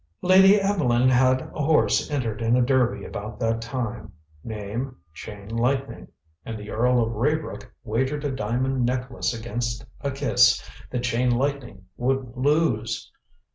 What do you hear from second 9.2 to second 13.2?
against a kiss that Chain Lightning would lose."